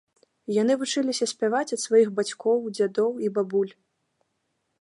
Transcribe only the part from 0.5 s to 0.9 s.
Яны